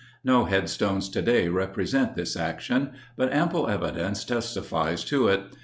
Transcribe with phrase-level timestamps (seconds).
[0.23, 5.43] No headstones today repre sent this action, but ample evidence testifies to it.